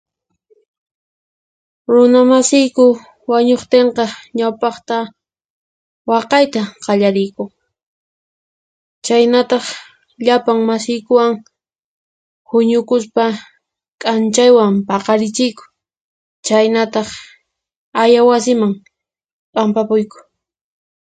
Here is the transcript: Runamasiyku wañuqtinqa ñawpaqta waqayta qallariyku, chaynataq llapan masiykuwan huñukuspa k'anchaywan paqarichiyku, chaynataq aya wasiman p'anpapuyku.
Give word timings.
Runamasiyku 1.91 2.85
wañuqtinqa 3.29 4.05
ñawpaqta 4.37 4.95
waqayta 6.09 6.61
qallariyku, 6.83 7.43
chaynataq 9.05 9.63
llapan 10.25 10.57
masiykuwan 10.69 11.31
huñukuspa 12.49 13.25
k'anchaywan 14.01 14.73
paqarichiyku, 14.89 15.63
chaynataq 16.45 17.07
aya 18.01 18.21
wasiman 18.29 18.73
p'anpapuyku. 19.53 20.17